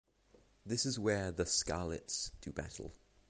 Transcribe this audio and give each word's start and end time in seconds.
This 0.65 0.87
is 0.87 0.97
where 0.97 1.31
"The 1.31 1.45
Scarlets" 1.45 2.31
do 2.41 2.51
battle. 2.51 2.91